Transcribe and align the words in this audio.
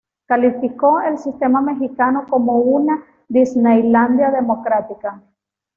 Calificó 0.25 0.97
al 0.97 1.19
sistema 1.19 1.61
mexicano 1.61 2.25
como: 2.27 2.57
"una 2.57 3.03
disneylandia 3.29 4.31
democrática". 4.31 5.21